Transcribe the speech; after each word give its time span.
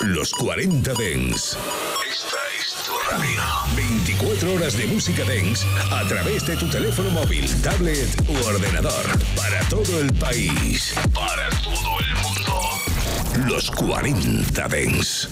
Los 0.00 0.32
40 0.32 0.94
Dens. 0.94 1.58
Esta 2.10 2.36
es 2.58 2.74
tu 2.86 2.92
radio. 3.10 3.42
24 3.76 4.54
horas 4.54 4.76
de 4.78 4.86
música 4.86 5.24
Dens 5.24 5.66
a 5.90 6.04
través 6.08 6.46
de 6.46 6.56
tu 6.56 6.66
teléfono 6.70 7.10
móvil, 7.10 7.44
tablet 7.60 8.08
u 8.26 8.34
ordenador. 8.46 9.04
Para 9.36 9.60
todo 9.68 10.00
el 10.00 10.10
país. 10.14 10.94
Para 11.12 11.50
todo 11.62 12.00
el 12.00 12.14
mundo. 12.16 13.52
Los 13.54 13.70
40 13.70 14.68
Dens. 14.68 15.28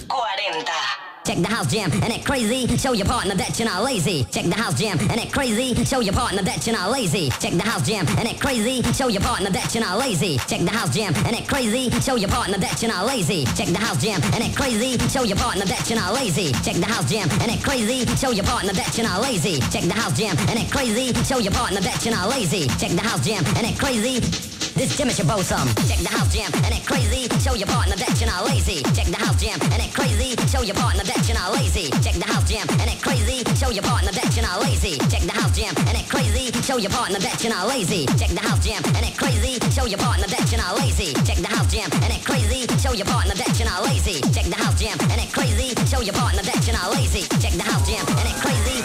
40. 1.29 1.35
Check 1.39 1.47
the 1.47 1.55
house 1.55 1.71
jam 1.71 1.91
and 1.91 2.11
it 2.11 2.25
crazy. 2.25 2.65
Show 2.77 2.93
your 2.93 3.05
partner 3.05 3.35
that 3.35 3.59
you're 3.59 3.67
not 3.67 3.83
lazy. 3.83 4.25
Check 4.31 4.45
the 4.45 4.55
house 4.55 4.79
jam 4.79 4.97
and 4.99 5.19
it 5.19 5.31
crazy. 5.31 5.75
Show 5.85 5.99
your 5.99 6.13
partner 6.13 6.41
that 6.41 6.65
you're 6.65 6.75
not 6.75 6.91
lazy. 6.91 7.29
Check 7.39 7.53
the 7.53 7.61
house 7.61 7.87
jam 7.87 8.05
and 8.17 8.27
it 8.27 8.39
crazy. 8.39 8.81
Show 8.93 9.07
your 9.09 9.21
partner 9.21 9.49
that 9.51 9.73
you're 9.73 9.83
not 9.83 9.99
lazy. 9.99 10.37
Check 10.47 10.61
the 10.61 10.71
house 10.71 10.93
jam 10.93 11.13
and 11.25 11.35
it 11.35 11.47
crazy. 11.47 11.89
Show 12.01 12.15
your 12.15 12.29
partner 12.29 12.57
that 12.57 12.81
you're 12.81 12.91
not 12.91 13.05
lazy. 13.05 13.45
Check 13.55 13.67
the 13.67 13.77
house 13.77 14.01
jam 14.01 14.21
and 14.33 14.43
it 14.43 14.55
crazy. 14.55 14.97
Show 15.09 15.23
your 15.23 15.37
partner 15.37 15.65
that 15.65 15.89
you're 15.89 15.99
not 15.99 16.13
lazy. 16.13 16.51
Check 16.63 16.75
the 16.75 16.85
house 16.85 17.09
jam 17.09 17.29
and 17.41 17.51
it 17.51 17.61
crazy. 17.61 18.05
Show 18.17 18.31
your 18.31 18.45
partner 18.45 18.73
that 18.73 18.97
you're 18.97 19.07
not 19.07 19.21
lazy. 19.21 19.59
Check 19.69 19.83
the 19.83 19.93
house 19.93 20.17
jam 20.17 20.35
and 20.49 20.59
it 20.59 20.71
crazy. 20.71 21.13
Show 21.25 21.39
your 21.39 21.53
partner 21.53 21.81
that 21.81 22.05
you're 22.05 22.15
not 22.15 22.29
lazy. 22.29 22.67
Check 22.79 22.91
the 22.91 23.01
house 23.01 23.25
jam 23.25 23.43
and 23.55 23.67
it 23.67 23.77
crazy. 23.77 24.48
This 24.79 24.95
Jim 24.95 25.09
is 25.09 25.19
your 25.19 25.27
bosom. 25.27 25.67
Check 25.91 25.99
the 25.99 26.07
house 26.07 26.31
jam 26.31 26.47
and 26.63 26.71
it 26.71 26.87
crazy. 26.87 27.27
Show 27.43 27.51
your 27.51 27.67
partner 27.67 27.99
that 27.99 28.15
you're 28.15 28.31
not 28.31 28.47
lazy. 28.47 28.79
Check 28.95 29.11
the 29.11 29.19
house 29.19 29.35
jam 29.35 29.59
and 29.75 29.83
it 29.83 29.91
crazy. 29.91 30.39
Show 30.47 30.63
your 30.63 30.79
partner 30.79 31.03
that 31.03 31.19
you're 31.27 31.35
not 31.35 31.51
lazy. 31.51 31.91
Check 31.99 32.15
the 32.15 32.23
house 32.23 32.47
jam 32.47 32.63
and 32.79 32.87
it 32.87 32.95
crazy. 33.03 33.43
Show 33.59 33.75
your 33.75 33.83
partner 33.83 34.15
that 34.15 34.31
you're 34.31 34.47
not 34.47 34.63
lazy. 34.63 34.95
Check 35.11 35.27
the 35.27 35.35
house 35.35 35.51
jam 35.51 35.75
and 35.83 35.99
it 35.99 36.07
crazy. 36.07 36.47
Show 36.63 36.79
your 36.79 36.95
partner 36.95 37.19
that 37.19 37.43
you're 37.43 37.51
not 37.51 37.67
lazy. 37.67 38.07
Check 38.15 38.31
the 38.31 38.39
house 38.39 38.63
jam 38.63 38.79
and 38.95 39.03
it 39.03 39.19
crazy. 39.19 39.59
Show 39.67 39.83
your 39.83 39.99
partner 39.99 40.31
that 40.31 40.47
you're 40.47 40.63
not 40.63 40.79
lazy. 40.79 41.11
Check 41.27 41.43
the 41.43 41.51
house 41.51 41.67
jam 41.67 41.91
and 41.99 42.11
it 42.15 42.23
crazy. 42.23 42.63
Show 42.79 42.95
your 42.95 43.03
partner 43.11 43.35
that 43.35 43.51
you're 43.59 43.67
not 43.67 43.83
lazy. 43.83 44.23
Check 44.31 44.47
the 44.47 44.55
house 44.63 44.79
jam 44.79 44.95
and 45.11 45.19
it 45.19 45.27
crazy. 45.35 45.75
Show 45.91 45.99
your 46.07 46.15
partner 46.15 46.39
that 46.47 46.63
you're 46.63 46.79
not 46.79 46.95
lazy. 46.95 47.27
Check 47.43 47.51
the 47.51 47.67
house 47.67 47.83
jam 47.83 48.07
and 48.15 48.27
it 48.31 48.37
crazy. 48.39 48.79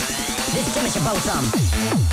This 0.58 0.66
Jim 0.74 0.90
is 0.90 0.94
your 0.98 1.06
bosom. 1.06 2.03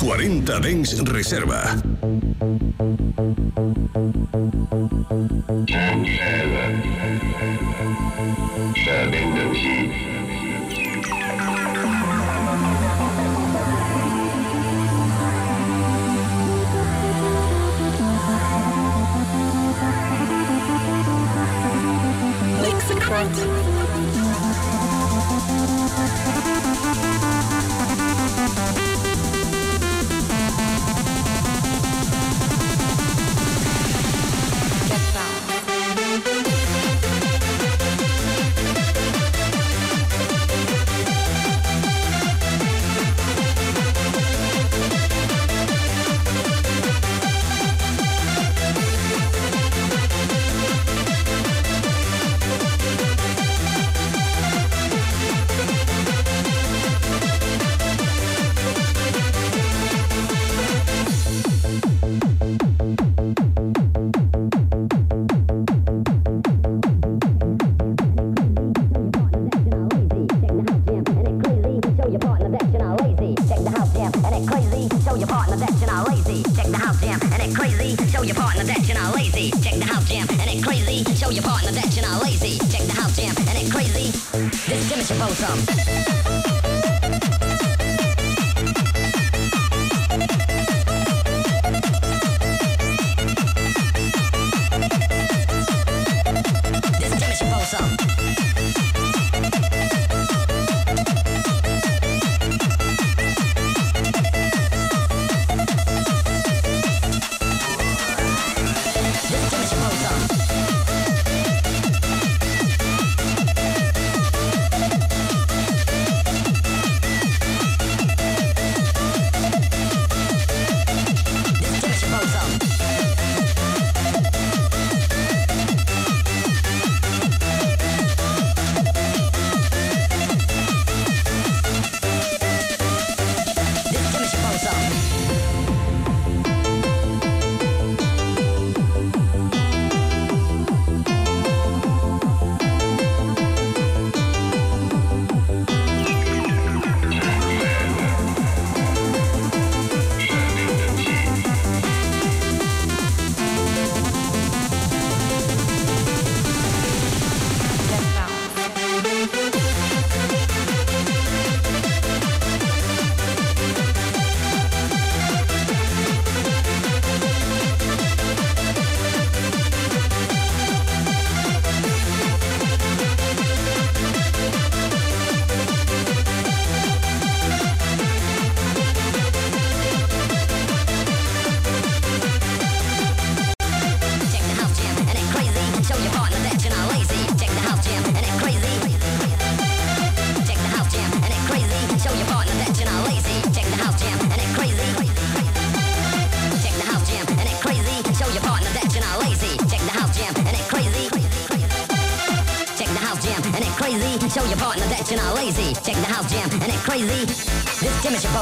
40 0.00 0.60
Dens 0.60 0.98
Reserva. 1.04 1.76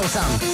Song. 0.09 0.48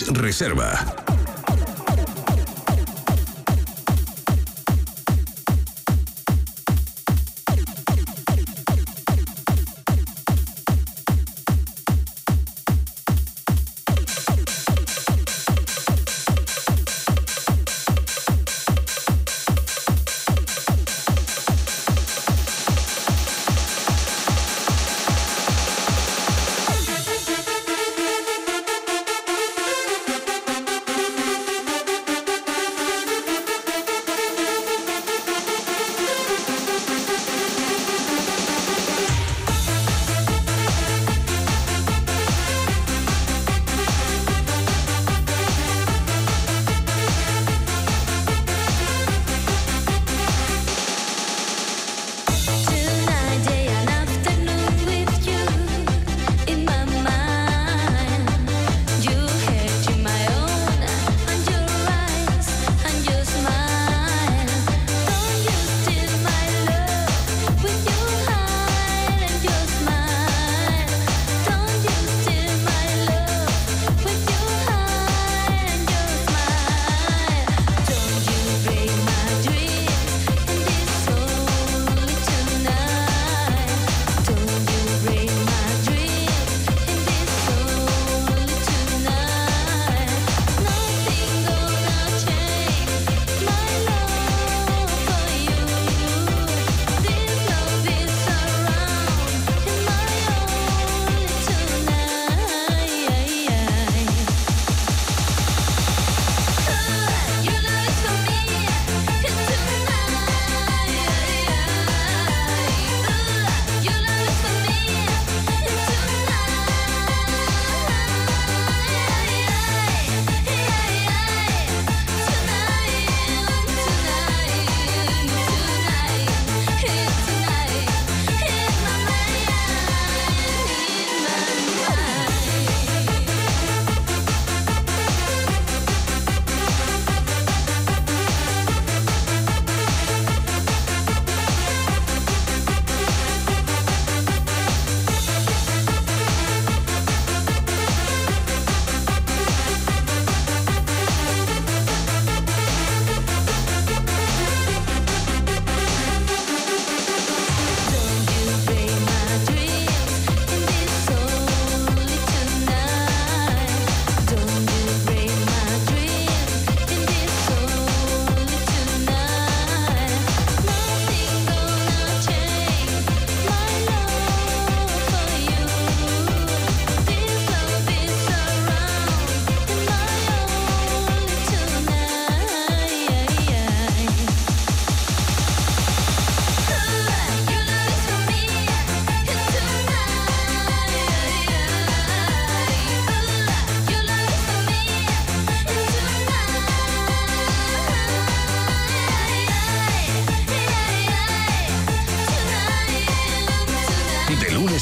Your 0.00 1.01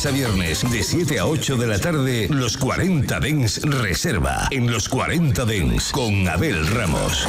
Reserva. 0.01 0.07
a 0.07 0.11
viernes 0.11 0.71
de 0.71 0.83
7 0.83 1.19
a 1.19 1.27
8 1.27 1.57
de 1.57 1.67
la 1.67 1.79
tarde, 1.79 2.27
los 2.31 2.57
40 2.57 3.21
Dens 3.21 3.61
Reserva. 3.63 4.49
En 4.51 4.71
los 4.71 4.89
40 4.89 5.45
Dens 5.45 5.93
con 5.93 6.27
Abel 6.27 6.67
Ramos. 6.69 7.27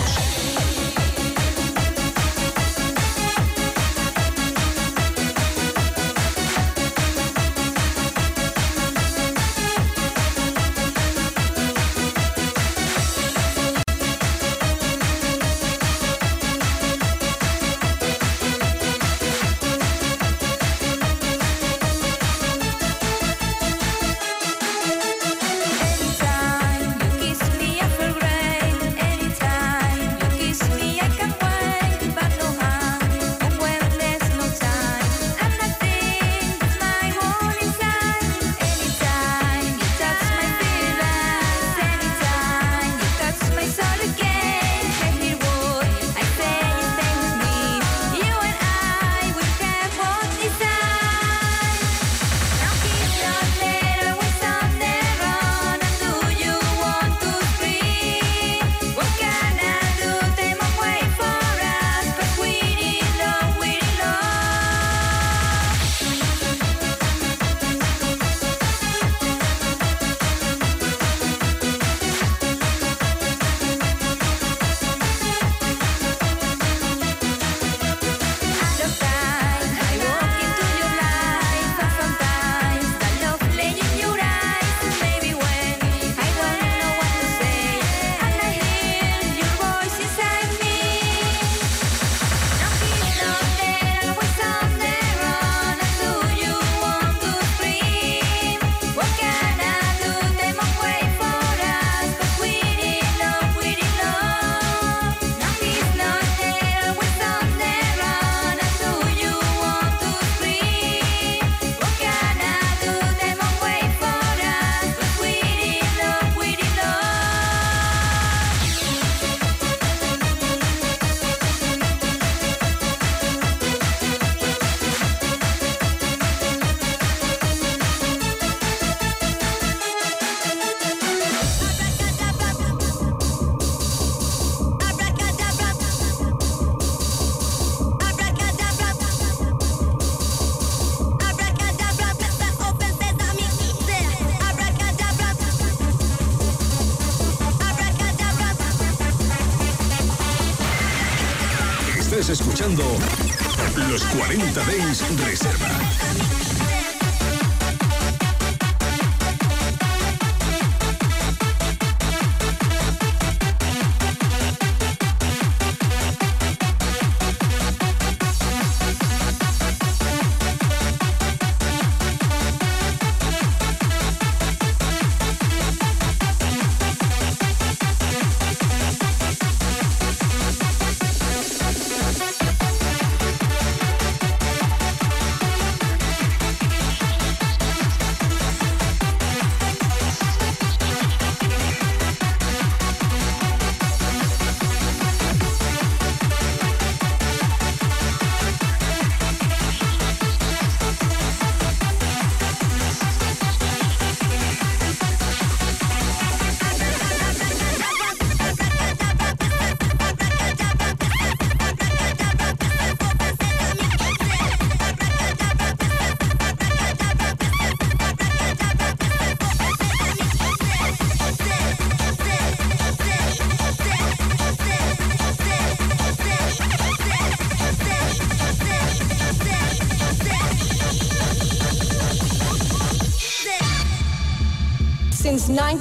40 154.54 154.66
Days 154.66 155.02
Reserva. 155.16 155.71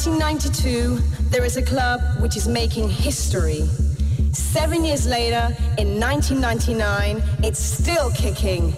1992, 0.07 0.97
there 1.29 1.45
is 1.45 1.59
a 1.59 1.63
club 1.63 2.01
which 2.21 2.35
is 2.35 2.49
making 2.49 2.89
history. 2.89 3.69
Seven 4.33 4.83
years 4.83 5.07
later, 5.07 5.55
in 5.77 6.01
1999, 6.01 7.23
it's 7.43 7.59
still 7.59 8.11
kicking. 8.13 8.75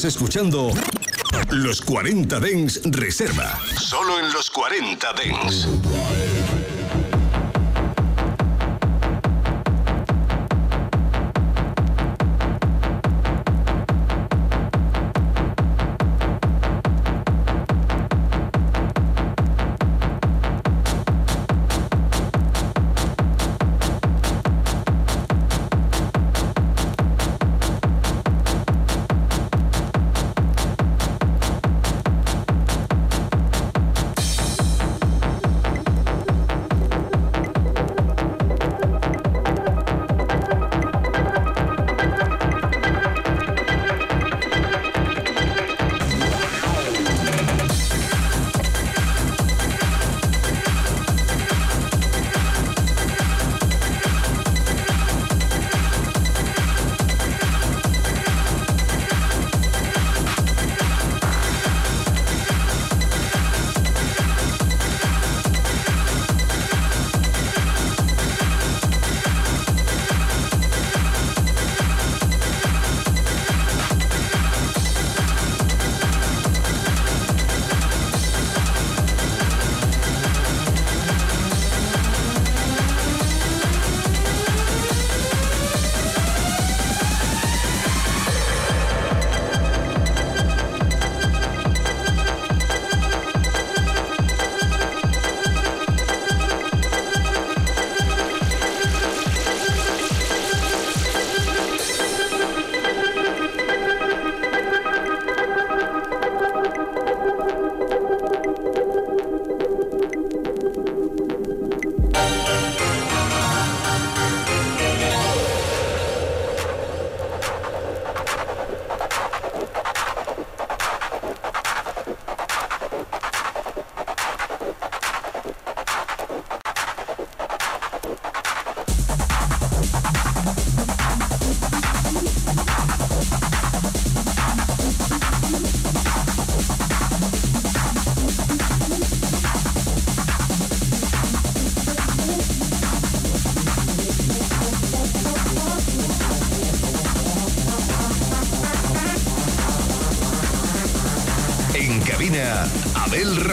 Estás 0.00 0.14
escuchando 0.14 0.70
Los 1.50 1.82
40 1.82 2.40
Dens 2.40 2.80
Reserva. 2.84 3.58
Solo 3.78 4.18
en 4.18 4.32
los 4.32 4.48
40 4.48 5.12
Dens. 5.12 5.68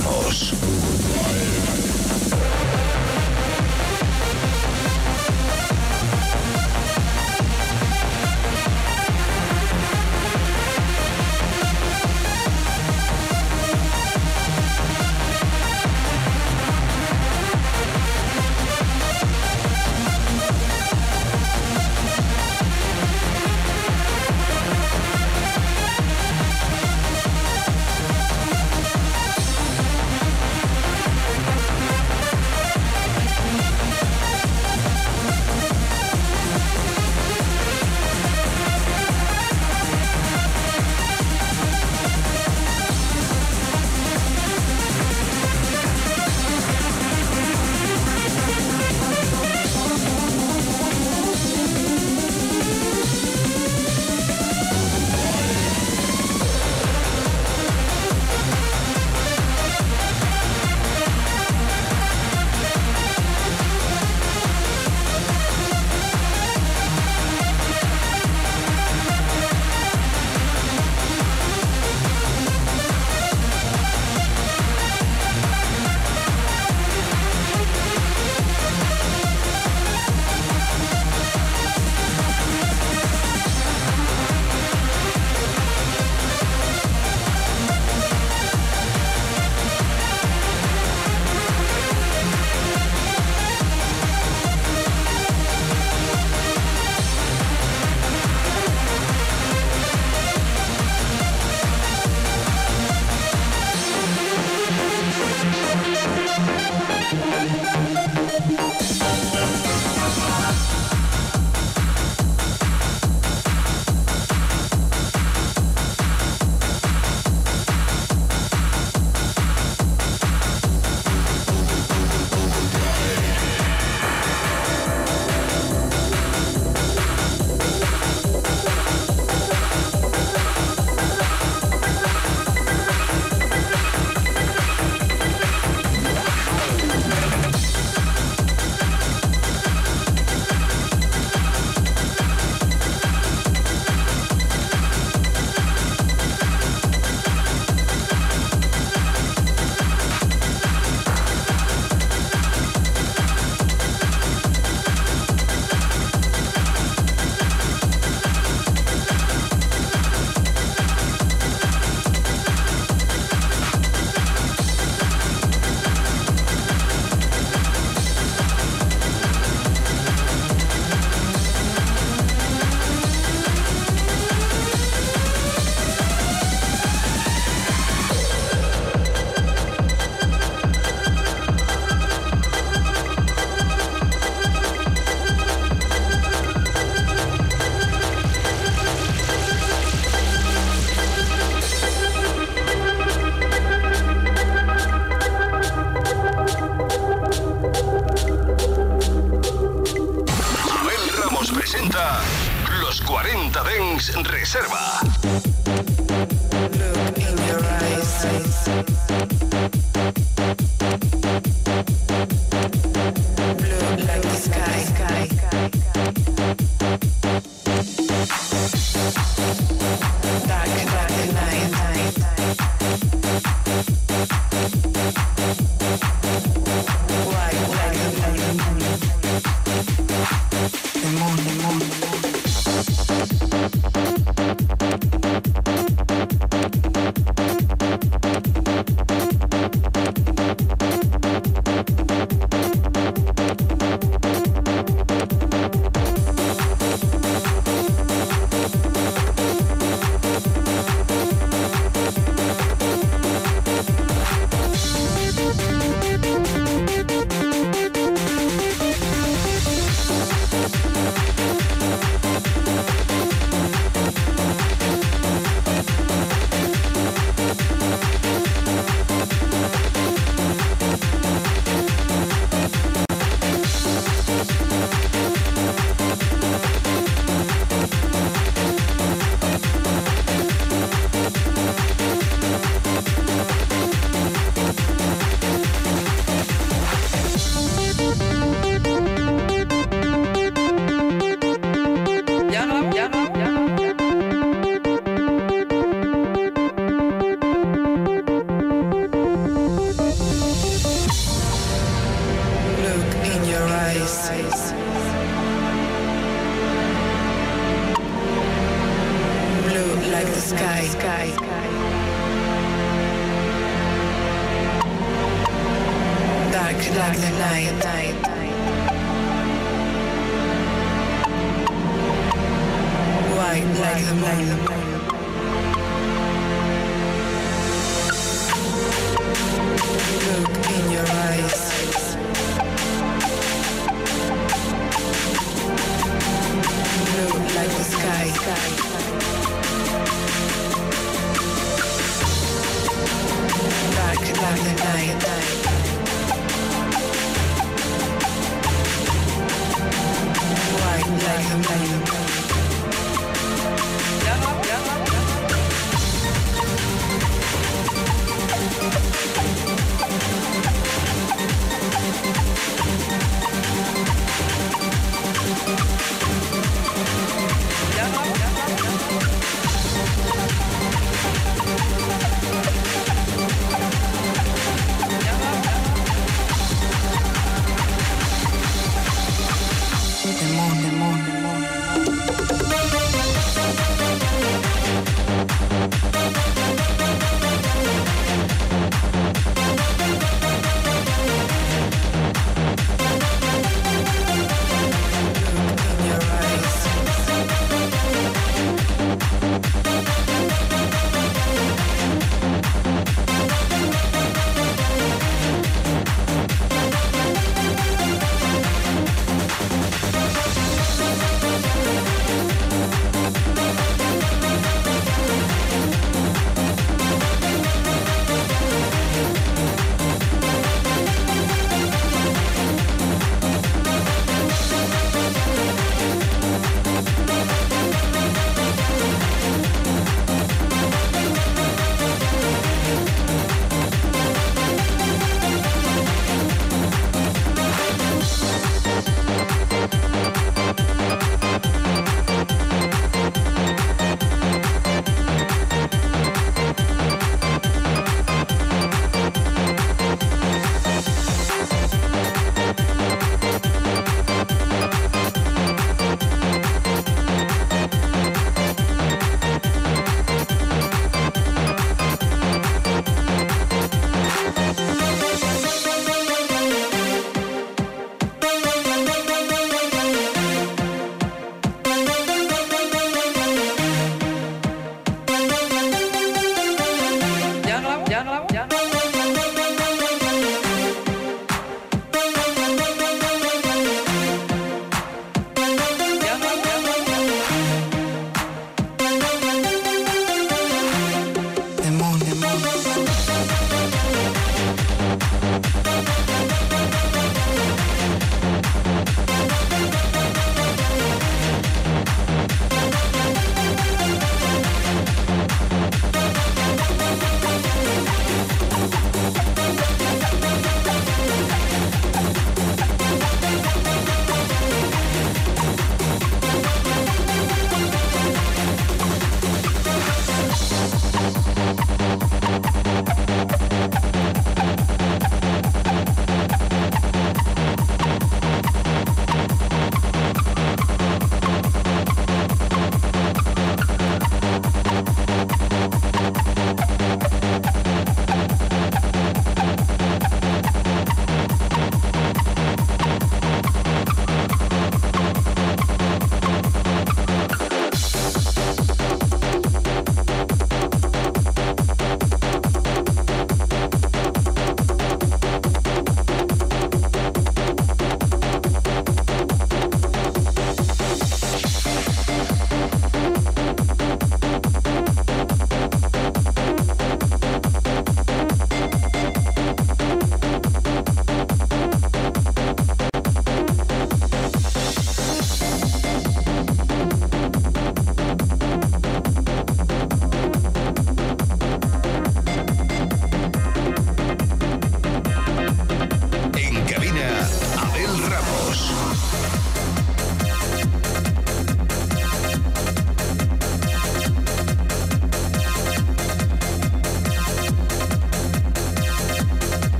regresamos. 0.00 0.99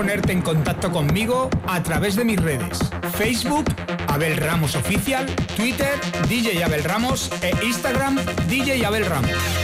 Ponerte 0.00 0.32
en 0.32 0.40
contacto 0.40 0.90
conmigo 0.90 1.50
a 1.66 1.82
través 1.82 2.16
de 2.16 2.24
mis 2.24 2.40
redes. 2.40 2.78
Facebook, 3.18 3.66
Abel 4.06 4.34
Ramos 4.38 4.74
Oficial, 4.74 5.26
Twitter, 5.54 5.92
DJ 6.26 6.64
Abel 6.64 6.84
Ramos 6.84 7.30
e 7.42 7.52
Instagram, 7.66 8.16
DJ 8.48 8.86
Abel 8.86 9.04
Ramos. 9.04 9.59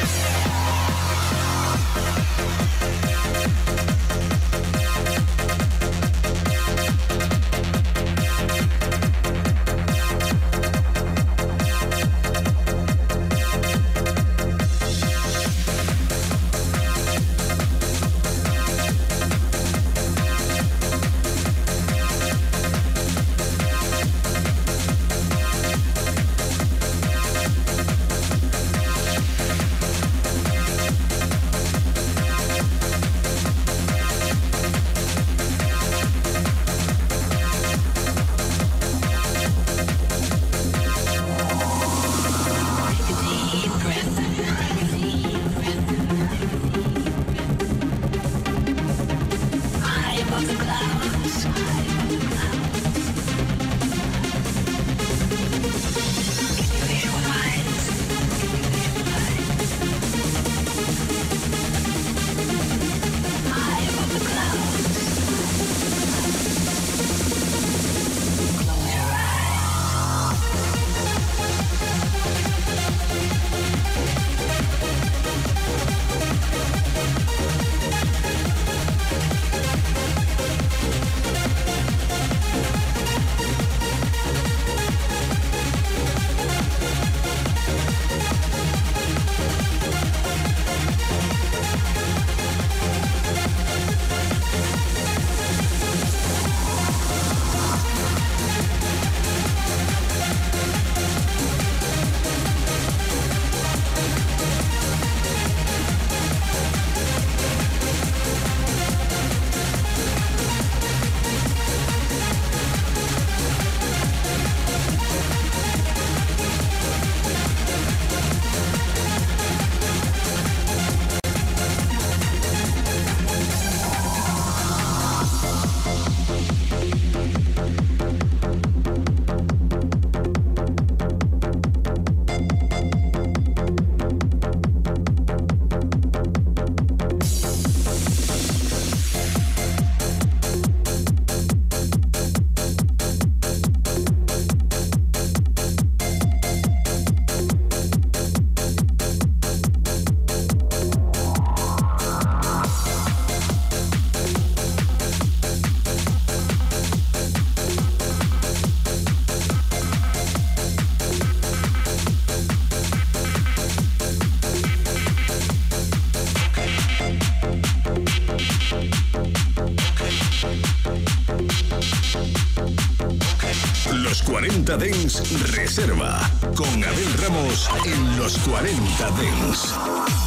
40 174.77 174.79
Dens 174.79 175.57
Reserva. 175.57 176.31
Con 176.55 176.85
Abel 176.85 177.12
Ramos 177.22 177.68
en 177.87 178.18
los 178.18 178.37
40 178.39 179.11
Dens. 179.12 180.26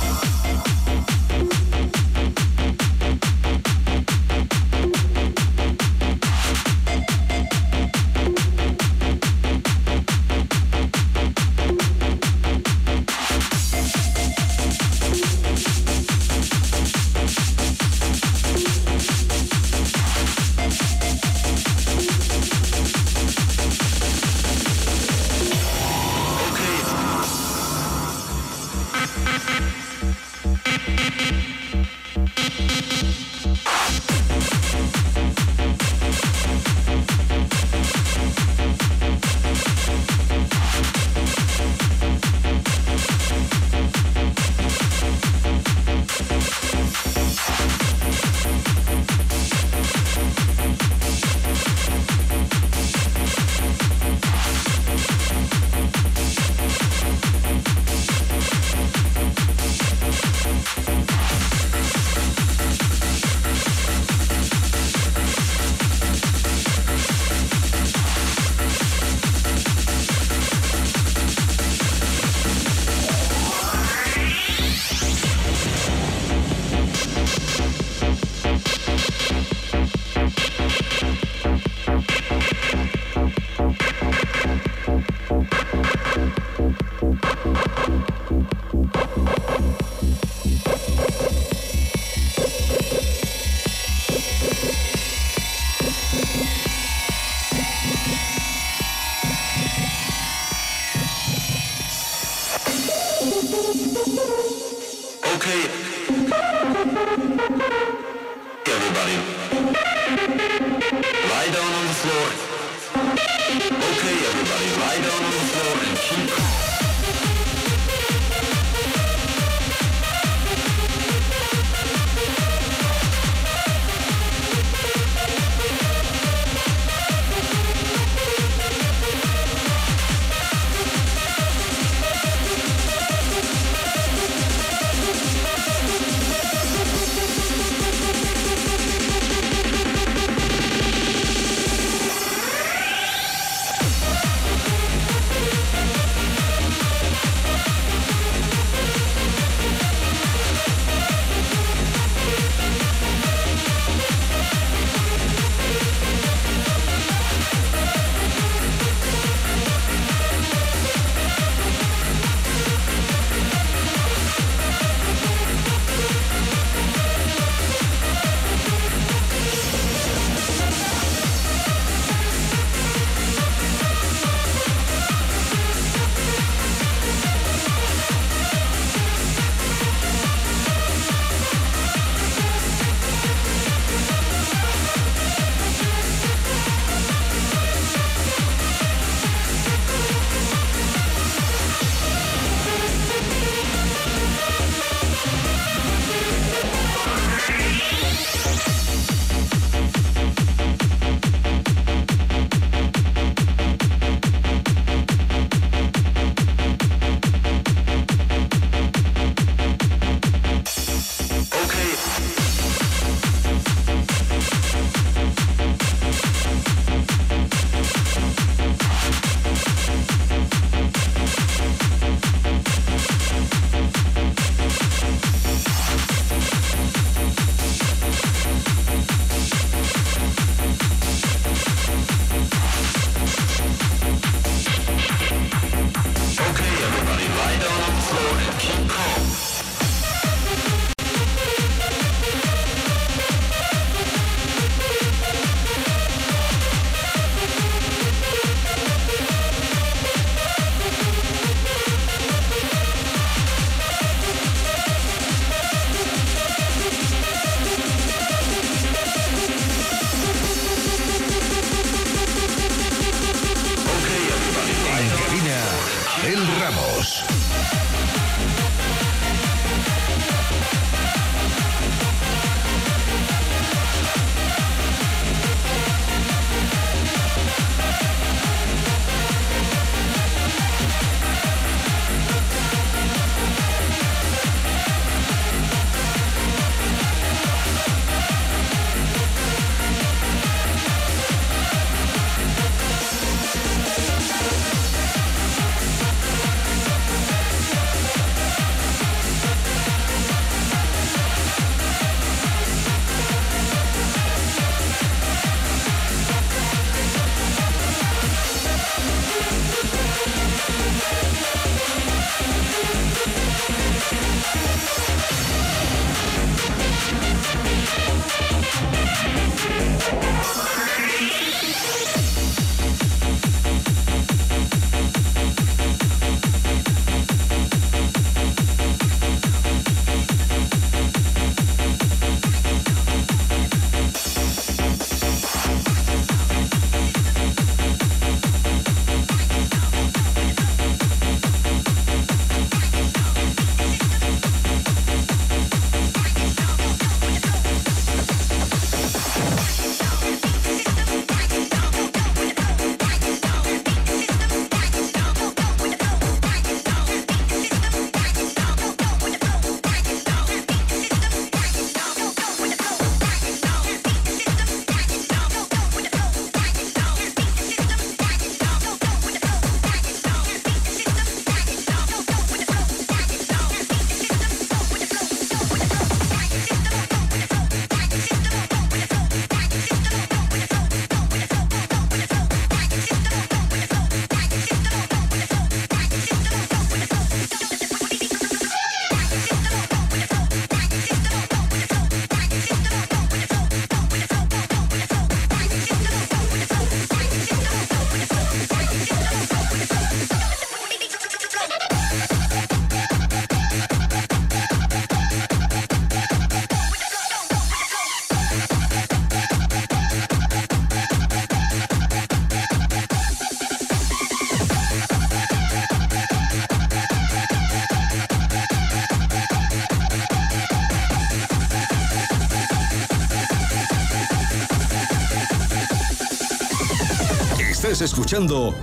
Escuchando 428.02 428.74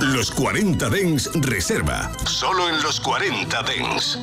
Los 0.00 0.30
40 0.30 0.90
Dens 0.90 1.30
Reserva. 1.34 2.12
Solo 2.26 2.68
en 2.68 2.82
los 2.82 3.00
40 3.00 3.62
Dens. 3.62 4.18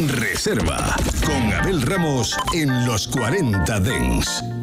Reserva. 0.00 0.96
Con 1.24 1.52
Abel 1.52 1.82
Ramos 1.82 2.36
en 2.52 2.84
los 2.84 3.06
40 3.06 3.80
Dens. 3.80 4.53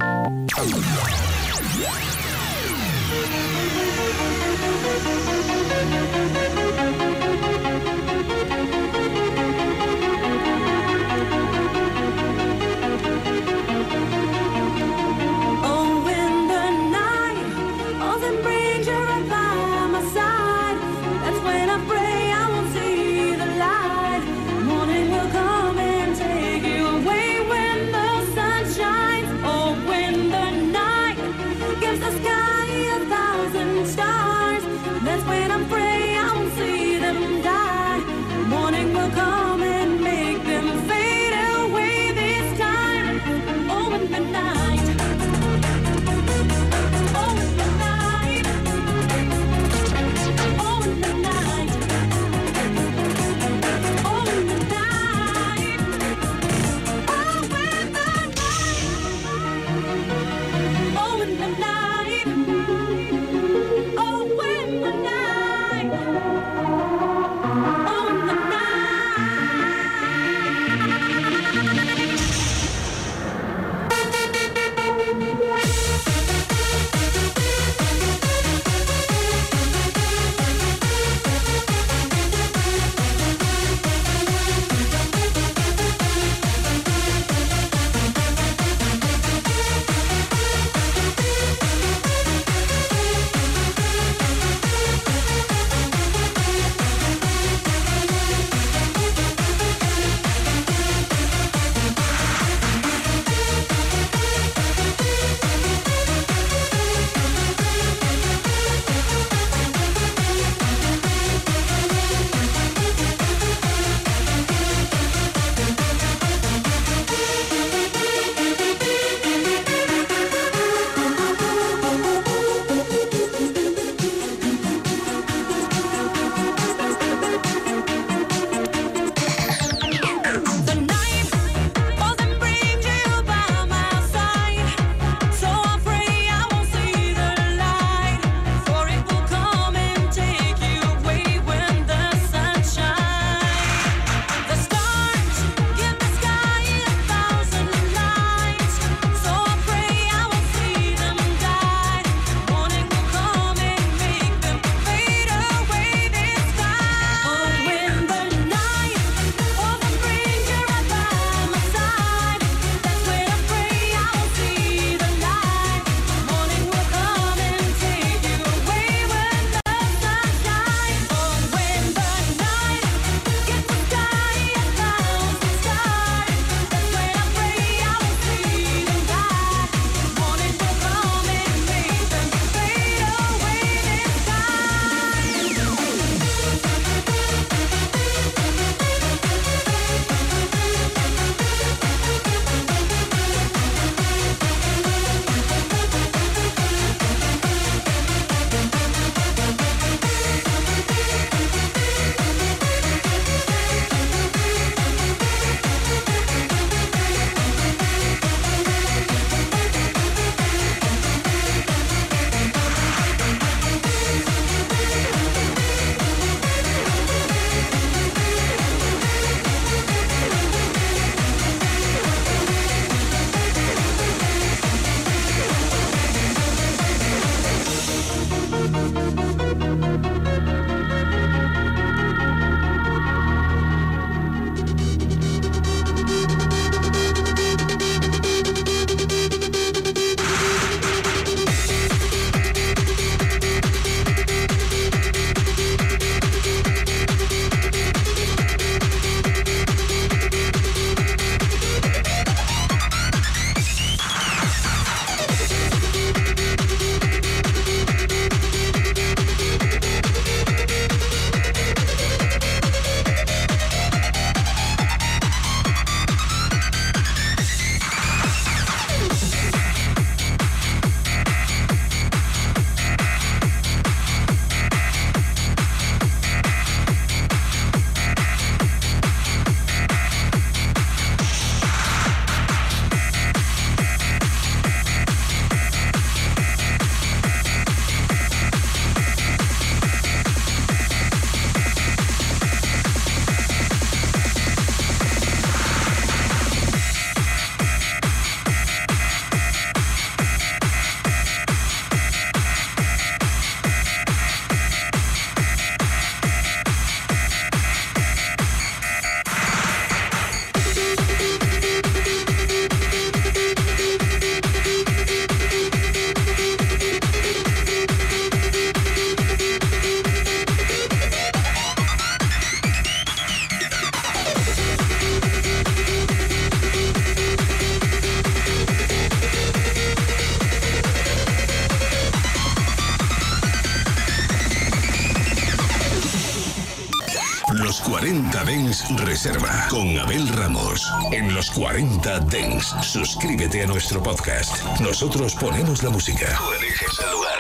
Los 341.41 341.49
40 341.49 342.19
Dens, 342.19 342.75
suscríbete 342.83 343.63
a 343.63 343.65
nuestro 343.65 344.03
podcast. 344.03 344.63
Nosotros 344.79 345.33
ponemos 345.33 345.81
la 345.81 345.89
música. 345.89 346.37
Tú 346.37 346.53
eliges 346.53 346.99
el 346.99 347.09
lugar. 347.09 347.39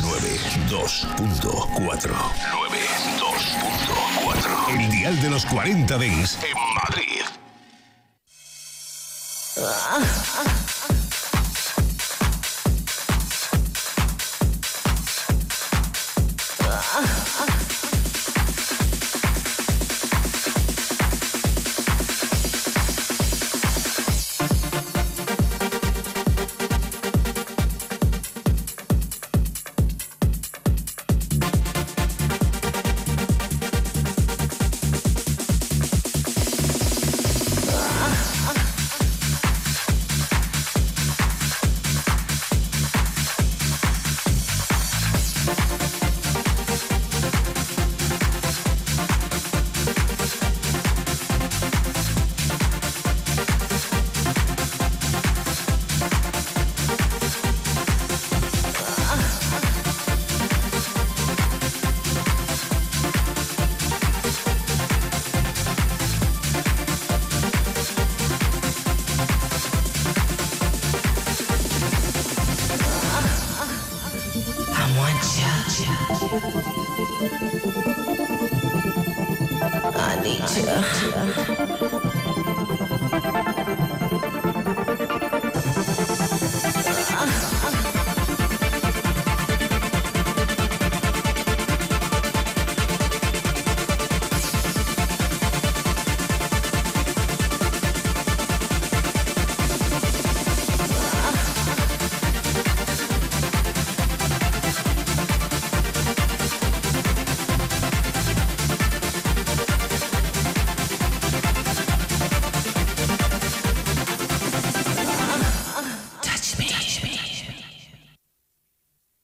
92.4 0.00 2.14
92.4 4.22 4.78
El 4.78 4.88
dial 4.88 5.20
de 5.20 5.30
los 5.30 5.44
40 5.46 5.98
Dens 5.98 6.38
en 6.44 6.56
Madrid. 6.74 7.24
I 9.60 10.67